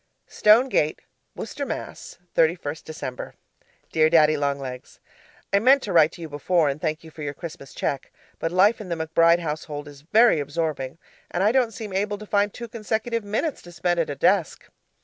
[0.25, 1.03] 'STONE GATE',
[1.35, 3.35] WORCESTER, MASS., 31st December
[3.91, 4.99] Dear Daddy Long Legs,
[5.53, 8.51] I meant to write to you before and thank you for your Christmas cheque, but
[8.51, 10.97] life in the McBride household is very absorbing,
[11.29, 14.69] and I don't seem able to find two consecutive minutes to spend at a desk.